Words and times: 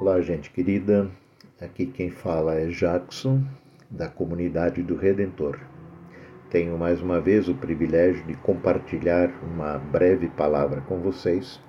Olá, 0.00 0.20
gente 0.20 0.52
querida. 0.52 1.10
Aqui 1.60 1.84
quem 1.84 2.08
fala 2.08 2.54
é 2.54 2.66
Jackson, 2.66 3.42
da 3.90 4.08
comunidade 4.08 4.80
do 4.80 4.94
Redentor. 4.94 5.58
Tenho 6.48 6.78
mais 6.78 7.02
uma 7.02 7.20
vez 7.20 7.48
o 7.48 7.54
privilégio 7.56 8.24
de 8.24 8.34
compartilhar 8.34 9.28
uma 9.42 9.76
breve 9.76 10.28
palavra 10.28 10.80
com 10.82 11.00
vocês, 11.00 11.60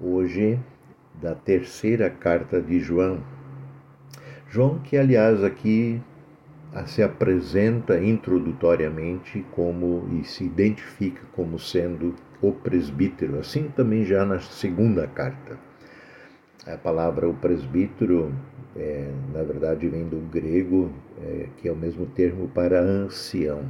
hoje 0.00 0.58
da 1.22 1.36
terceira 1.36 2.10
carta 2.10 2.60
de 2.60 2.80
João. 2.80 3.22
João, 4.50 4.80
que 4.80 4.96
aliás 4.96 5.44
aqui 5.44 6.02
se 6.86 7.00
apresenta 7.00 8.02
introdutoriamente 8.02 9.46
como 9.52 10.08
e 10.10 10.24
se 10.24 10.42
identifica 10.42 11.22
como 11.30 11.60
sendo 11.60 12.12
o 12.40 12.50
presbítero, 12.50 13.38
assim 13.38 13.68
também 13.68 14.04
já 14.04 14.26
na 14.26 14.40
segunda 14.40 15.06
carta. 15.06 15.71
A 16.66 16.76
palavra 16.76 17.28
o 17.28 17.34
presbítero, 17.34 18.32
é, 18.76 19.10
na 19.34 19.42
verdade, 19.42 19.88
vem 19.88 20.08
do 20.08 20.18
grego, 20.30 20.92
é, 21.20 21.48
que 21.56 21.68
é 21.68 21.72
o 21.72 21.76
mesmo 21.76 22.06
termo 22.06 22.46
para 22.48 22.80
ancião. 22.80 23.64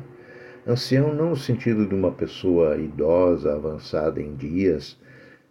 Ancião 0.66 1.14
não 1.14 1.30
no 1.30 1.36
sentido 1.36 1.86
de 1.86 1.94
uma 1.94 2.12
pessoa 2.12 2.76
idosa, 2.76 3.54
avançada 3.54 4.20
em 4.20 4.36
dias, 4.36 5.00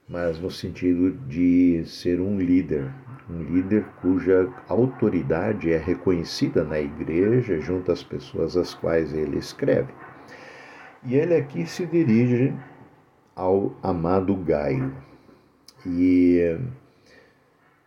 mas 0.08 0.40
no 0.40 0.52
sentido 0.52 1.12
de 1.28 1.84
ser 1.86 2.22
um 2.22 2.38
líder, 2.38 2.92
um 3.28 3.42
líder 3.42 3.86
cuja 4.02 4.48
autoridade 4.68 5.72
é 5.72 5.78
reconhecida 5.78 6.64
na 6.64 6.80
igreja 6.80 7.60
junto 7.60 7.92
às 7.92 8.04
pessoas 8.04 8.56
às 8.56 8.76
quais 8.76 9.14
ele 9.14 9.40
escreve. 9.40 9.92
E 11.04 11.16
ele 11.16 11.34
aqui 11.34 11.66
se 11.66 11.88
dirige 11.88 12.54
ao 13.36 13.76
amado 13.82 14.36
Gaio. 14.36 14.94
E 15.86 16.60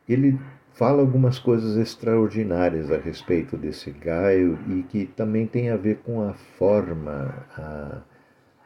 ele 0.08 0.38
fala 0.72 1.00
algumas 1.00 1.38
coisas 1.38 1.76
extraordinárias 1.76 2.90
a 2.90 2.98
respeito 2.98 3.56
desse 3.56 3.90
Gaio 3.90 4.58
e 4.68 4.82
que 4.82 5.06
também 5.06 5.46
tem 5.46 5.70
a 5.70 5.76
ver 5.76 5.98
com 5.98 6.20
a 6.28 6.34
forma, 6.34 7.46
a, 7.56 8.02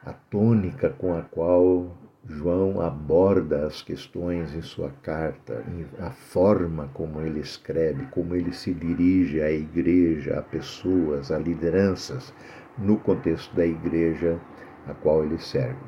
a 0.04 0.12
tônica 0.12 0.88
com 0.90 1.14
a 1.14 1.22
qual 1.22 1.96
João 2.26 2.80
aborda 2.80 3.66
as 3.66 3.80
questões 3.80 4.54
em 4.54 4.60
sua 4.60 4.90
carta, 5.02 5.64
a 5.98 6.10
forma 6.10 6.90
como 6.92 7.20
ele 7.20 7.40
escreve, 7.40 8.06
como 8.06 8.34
ele 8.34 8.52
se 8.52 8.74
dirige 8.74 9.40
à 9.40 9.50
igreja, 9.50 10.38
a 10.38 10.42
pessoas, 10.42 11.30
a 11.30 11.38
lideranças, 11.38 12.34
no 12.76 12.98
contexto 12.98 13.54
da 13.54 13.66
igreja 13.66 14.38
a 14.86 14.94
qual 14.94 15.24
ele 15.24 15.38
serve. 15.38 15.78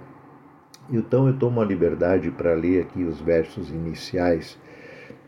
Então 0.91 1.29
eu 1.29 1.39
tomo 1.39 1.61
a 1.61 1.65
liberdade 1.65 2.31
para 2.31 2.55
ler 2.55 2.83
aqui 2.83 3.05
os 3.05 3.21
versos 3.21 3.71
iniciais 3.71 4.59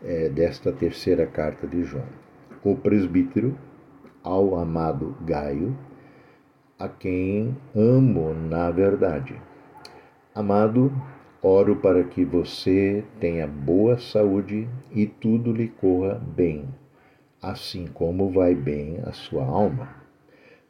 é, 0.03 0.29
desta 0.29 0.71
terceira 0.71 1.25
carta 1.25 1.65
de 1.65 1.83
João. 1.83 2.05
O 2.63 2.75
presbítero 2.75 3.57
ao 4.23 4.57
amado 4.57 5.15
Gaio, 5.21 5.77
a 6.77 6.87
quem 6.87 7.55
amo 7.75 8.33
na 8.33 8.69
verdade. 8.71 9.35
Amado, 10.35 10.91
oro 11.41 11.75
para 11.77 12.03
que 12.03 12.25
você 12.25 13.03
tenha 13.19 13.47
boa 13.47 13.97
saúde 13.97 14.67
e 14.91 15.05
tudo 15.05 15.51
lhe 15.51 15.67
corra 15.67 16.15
bem, 16.15 16.67
assim 17.41 17.87
como 17.87 18.31
vai 18.31 18.55
bem 18.55 18.99
a 19.05 19.11
sua 19.11 19.45
alma. 19.45 19.89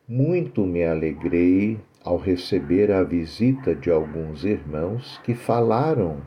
Muito 0.07 0.65
me 0.65 0.83
alegrei 0.83 1.79
ao 2.03 2.17
receber 2.17 2.91
a 2.91 3.03
visita 3.03 3.73
de 3.73 3.89
alguns 3.89 4.43
irmãos 4.43 5.19
que 5.23 5.33
falaram 5.33 6.21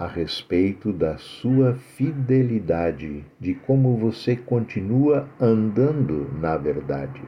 a 0.00 0.06
respeito 0.06 0.94
da 0.94 1.18
sua 1.18 1.74
fidelidade, 1.74 3.22
de 3.38 3.52
como 3.54 3.98
você 3.98 4.34
continua 4.34 5.28
andando 5.38 6.26
na 6.40 6.56
verdade. 6.56 7.20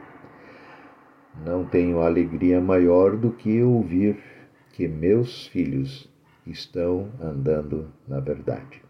Não 1.45 1.65
tenho 1.65 2.01
alegria 2.01 2.59
maior 2.59 3.15
do 3.15 3.29
que 3.29 3.61
ouvir 3.61 4.17
que 4.71 4.87
meus 4.87 5.45
filhos 5.45 6.09
estão 6.47 7.11
andando 7.21 7.91
na 8.07 8.19
verdade. 8.19 8.81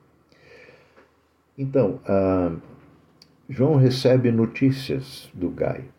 Então, 1.57 1.99
ah, 2.07 2.55
João 3.49 3.75
recebe 3.75 4.31
notícias 4.31 5.29
do 5.33 5.49
Gaio 5.49 5.91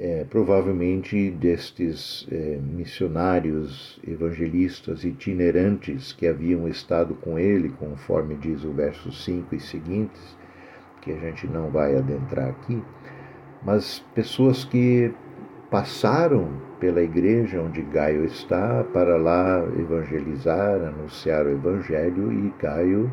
é, 0.00 0.24
provavelmente 0.24 1.30
destes 1.30 2.26
é, 2.32 2.58
missionários 2.58 4.00
evangelistas 4.08 5.04
itinerantes 5.04 6.14
que 6.14 6.26
haviam 6.26 6.66
estado 6.66 7.14
com 7.16 7.38
ele, 7.38 7.68
conforme 7.78 8.34
diz 8.36 8.64
o 8.64 8.72
verso 8.72 9.12
5 9.12 9.54
e 9.54 9.60
seguintes, 9.60 10.38
que 11.02 11.12
a 11.12 11.16
gente 11.16 11.46
não 11.46 11.70
vai 11.70 11.94
adentrar 11.96 12.48
aqui, 12.48 12.82
mas 13.62 14.02
pessoas 14.14 14.64
que 14.64 15.12
passaram 15.70 16.50
pela 16.80 17.02
igreja 17.02 17.60
onde 17.60 17.82
Gaio 17.82 18.24
está 18.24 18.82
para 18.94 19.18
lá 19.18 19.62
evangelizar, 19.78 20.80
anunciar 20.80 21.44
o 21.44 21.50
evangelho 21.50 22.32
e 22.32 22.50
Gaio, 22.58 23.12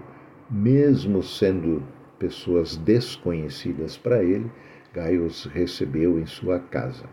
mesmo 0.50 1.22
sendo 1.22 1.84
pessoas 2.18 2.78
desconhecidas 2.78 3.98
para 3.98 4.24
ele, 4.24 4.50
Gaio 4.98 5.26
os 5.26 5.46
recebeu 5.46 6.20
em 6.20 6.26
sua 6.26 6.60
casa. 6.60 7.06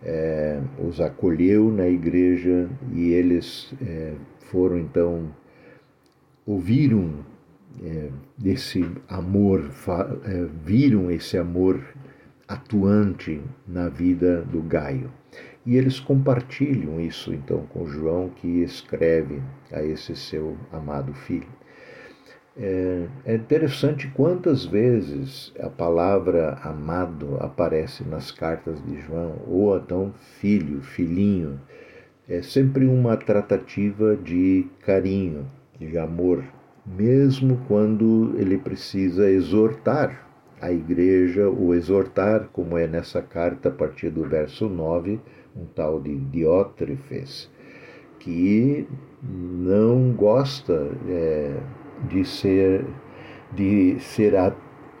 É, 0.00 0.60
os 0.78 1.00
acolheu 1.00 1.68
na 1.68 1.88
igreja 1.88 2.70
e 2.92 3.10
eles 3.10 3.74
é, 3.82 4.14
foram 4.38 4.78
então, 4.78 5.28
ouviram 6.46 7.24
é, 7.82 8.10
desse 8.38 8.88
amor, 9.08 9.70
é, 10.24 10.46
viram 10.64 11.10
esse 11.10 11.36
amor 11.36 11.82
atuante 12.46 13.42
na 13.66 13.88
vida 13.88 14.42
do 14.42 14.62
Gaio. 14.62 15.10
E 15.66 15.76
eles 15.76 15.98
compartilham 15.98 17.00
isso 17.00 17.34
então 17.34 17.66
com 17.66 17.86
João, 17.86 18.30
que 18.30 18.62
escreve 18.62 19.42
a 19.72 19.82
esse 19.82 20.14
seu 20.14 20.56
amado 20.72 21.12
filho. 21.12 21.48
É, 22.56 23.06
é 23.24 23.34
interessante 23.34 24.08
quantas 24.08 24.64
vezes 24.64 25.52
a 25.60 25.70
palavra 25.70 26.58
amado 26.62 27.36
aparece 27.38 28.02
nas 28.04 28.30
cartas 28.30 28.84
de 28.84 29.00
João, 29.00 29.36
ou 29.46 29.76
então 29.76 30.12
filho, 30.40 30.82
filhinho. 30.82 31.60
É 32.28 32.42
sempre 32.42 32.86
uma 32.86 33.16
tratativa 33.16 34.16
de 34.16 34.66
carinho, 34.84 35.46
de 35.78 35.96
amor, 35.96 36.44
mesmo 36.84 37.60
quando 37.66 38.34
ele 38.36 38.58
precisa 38.58 39.30
exortar 39.30 40.28
a 40.60 40.70
igreja, 40.70 41.48
ou 41.48 41.74
exortar, 41.74 42.48
como 42.52 42.76
é 42.76 42.86
nessa 42.86 43.22
carta 43.22 43.70
a 43.70 43.72
partir 43.72 44.10
do 44.10 44.28
verso 44.28 44.68
9, 44.68 45.18
um 45.56 45.64
tal 45.64 46.00
de 46.00 46.14
Diótrefes, 46.16 47.50
que 48.18 48.86
não 49.22 50.12
gosta. 50.12 50.90
É, 51.08 51.56
de 52.08 52.24
ser 52.24 52.84
de 53.52 53.98
ser 54.00 54.34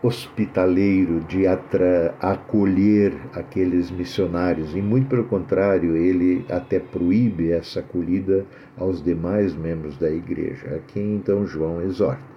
hospitaleiro, 0.02 1.20
de 1.20 1.46
atra, 1.46 2.14
acolher 2.20 3.12
aqueles 3.34 3.90
missionários, 3.90 4.74
e 4.74 4.80
muito 4.80 5.08
pelo 5.08 5.24
contrário, 5.24 5.96
ele 5.96 6.44
até 6.48 6.78
proíbe 6.80 7.52
essa 7.52 7.80
acolhida 7.80 8.46
aos 8.76 9.02
demais 9.02 9.54
membros 9.54 9.96
da 9.98 10.10
igreja, 10.10 10.76
a 10.76 10.78
quem 10.92 11.14
então 11.14 11.46
João 11.46 11.82
exorta. 11.82 12.30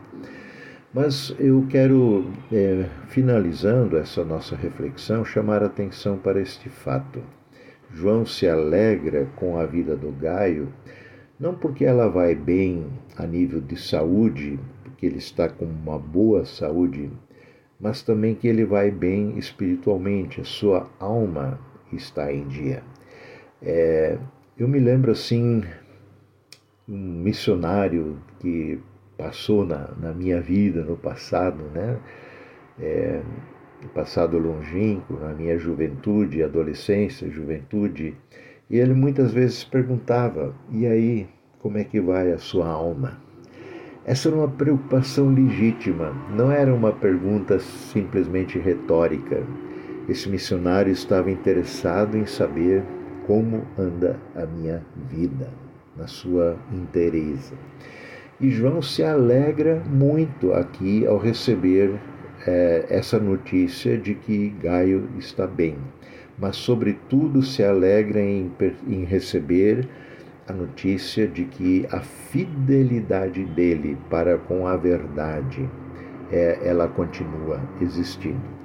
Mas 0.94 1.34
eu 1.40 1.66
quero, 1.68 2.28
é, 2.52 2.86
finalizando 3.08 3.98
essa 3.98 4.24
nossa 4.24 4.56
reflexão, 4.56 5.26
chamar 5.26 5.64
a 5.64 5.66
atenção 5.66 6.18
para 6.18 6.40
este 6.40 6.70
fato. 6.70 7.20
João 7.92 8.26
se 8.26 8.48
alegra 8.48 9.28
com 9.36 9.58
a 9.58 9.66
vida 9.66 9.96
do 9.96 10.12
Gaio 10.12 10.68
não 11.40 11.56
porque 11.56 11.84
ela 11.84 12.08
vai 12.08 12.36
bem 12.36 12.86
a 13.18 13.26
nível 13.26 13.62
de 13.62 13.78
saúde, 13.78 14.60
porque 14.84 15.06
ele 15.06 15.18
está 15.18 15.48
com 15.50 15.66
uma 15.66 16.00
boa 16.00 16.46
saúde, 16.46 17.12
mas 17.80 18.02
também 18.02 18.36
que 18.36 18.48
ele 18.48 18.66
vai 18.66 18.90
bem 18.90 19.38
espiritualmente, 19.38 20.42
a 20.42 20.46
sua 20.46 20.90
alma 21.00 21.60
está 21.92 22.32
em 22.32 22.48
dia. 22.48 22.84
É, 23.62 24.18
eu 24.58 24.68
me 24.68 24.80
lembro 24.80 25.12
assim, 25.12 25.64
um 26.88 27.22
missionário 27.22 28.18
que 28.40 28.80
passou 29.18 29.66
na, 29.66 29.90
na 30.00 30.14
minha 30.14 30.42
vida 30.42 30.84
no 30.84 30.98
passado, 30.98 31.64
né? 31.74 31.98
É, 32.80 33.22
no 33.82 33.90
passado 33.90 34.38
longínquo, 34.38 35.14
na 35.20 35.34
minha 35.34 35.58
juventude, 35.58 36.42
adolescência, 36.42 37.30
juventude, 37.30 38.16
e 38.70 38.78
ele 38.78 38.94
muitas 38.94 39.32
vezes 39.32 39.64
perguntava: 39.64 40.56
e 40.72 40.86
aí, 40.86 41.28
como 41.64 41.78
é 41.78 41.86
que 41.86 42.02
vai 42.02 42.30
a 42.34 42.38
sua 42.38 42.68
alma? 42.68 43.18
Essa 44.06 44.28
era 44.28 44.36
uma 44.36 44.50
preocupação 44.50 45.34
legítima, 45.34 46.14
não 46.36 46.52
era 46.52 46.76
uma 46.76 46.92
pergunta 46.92 47.58
simplesmente 47.58 48.60
retórica. 48.60 49.42
Esse 50.10 50.28
missionário 50.28 50.92
estava 50.92 51.32
interessado 51.32 52.18
em 52.18 52.26
saber 52.26 52.84
como 53.26 53.66
anda 53.80 54.20
a 54.36 54.46
minha 54.46 54.86
vida, 55.10 55.50
na 55.96 56.06
sua 56.06 56.58
inteireza. 56.70 57.54
E 58.42 58.50
João 58.50 58.82
se 58.82 59.02
alegra 59.02 59.82
muito 59.90 60.52
aqui 60.52 61.08
ao 61.08 61.18
receber 61.18 61.98
é, 62.46 62.88
essa 62.90 63.18
notícia 63.18 63.98
de 63.98 64.16
que 64.16 64.50
Gaio 64.62 65.08
está 65.18 65.48
bem, 65.48 65.78
mas, 66.38 66.58
sobretudo, 66.58 67.42
se 67.42 67.64
alegra 67.64 68.20
em, 68.20 68.52
em 68.86 69.06
receber 69.06 69.88
a 70.48 70.54
notícia 70.54 71.28
de 71.28 71.46
que 71.46 71.88
a 71.92 72.02
fidelidade 72.02 73.46
dele 73.46 73.98
para 74.10 74.38
com 74.38 74.68
a 74.68 74.76
verdade 74.76 75.70
é, 76.32 76.60
ela 76.68 76.88
continua 76.88 77.62
existindo. 77.80 78.64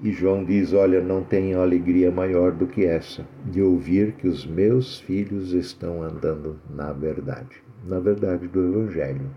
E 0.00 0.12
João 0.12 0.44
diz: 0.44 0.72
Olha, 0.72 1.00
não 1.00 1.22
tenho 1.22 1.60
alegria 1.60 2.10
maior 2.10 2.52
do 2.52 2.66
que 2.66 2.86
essa, 2.86 3.26
de 3.44 3.60
ouvir 3.60 4.12
que 4.12 4.28
os 4.28 4.46
meus 4.46 5.00
filhos 5.00 5.52
estão 5.52 6.02
andando 6.02 6.58
na 6.70 6.92
verdade, 6.92 7.62
na 7.84 7.98
verdade 7.98 8.46
do 8.48 8.66
Evangelho, 8.66 9.30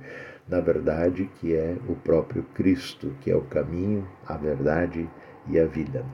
na 0.48 0.60
verdade 0.60 1.30
que 1.40 1.54
é 1.54 1.76
o 1.90 1.96
próprio 1.96 2.44
Cristo, 2.54 3.14
que 3.22 3.32
é 3.32 3.36
o 3.36 3.42
caminho, 3.42 4.08
a 4.26 4.38
verdade 4.38 5.10
e 5.50 5.60
a 5.60 5.66
vida. 5.66 6.06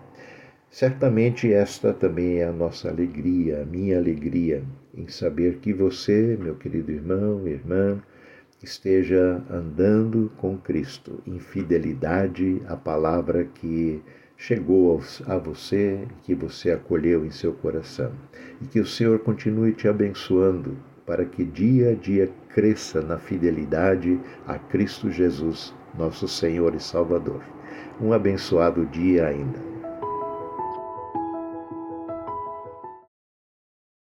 Certamente 0.72 1.52
esta 1.52 1.92
também 1.92 2.38
é 2.38 2.46
a 2.46 2.52
nossa 2.52 2.90
alegria, 2.90 3.64
a 3.64 3.66
minha 3.66 3.98
alegria, 3.98 4.64
em 4.94 5.08
saber 5.08 5.58
que 5.58 5.74
você, 5.74 6.38
meu 6.40 6.56
querido 6.56 6.92
irmão, 6.92 7.48
irmã, 7.48 8.00
esteja 8.62 9.44
andando 9.50 10.32
com 10.38 10.58
Cristo, 10.58 11.24
em 11.26 11.40
fidelidade 11.40 12.62
à 12.68 12.76
palavra 12.76 13.46
que 13.46 14.00
chegou 14.38 15.02
a 15.26 15.38
você, 15.38 16.08
que 16.24 16.36
você 16.36 16.72
acolheu 16.72 17.26
em 17.26 17.32
seu 17.32 17.52
coração. 17.54 18.12
E 18.62 18.66
que 18.68 18.80
o 18.80 18.86
Senhor 18.86 19.20
continue 19.20 19.74
te 19.74 19.88
abençoando 19.88 20.78
para 21.04 21.26
que 21.26 21.44
dia 21.44 21.92
a 21.92 21.96
dia 21.96 22.30
cresça 22.50 23.02
na 23.02 23.18
fidelidade 23.18 24.20
a 24.46 24.60
Cristo 24.60 25.10
Jesus, 25.10 25.74
nosso 25.98 26.28
Senhor 26.28 26.76
e 26.76 26.80
Salvador. 26.80 27.42
Um 28.00 28.14
abençoado 28.14 28.86
dia 28.86 29.26
ainda. 29.26 29.69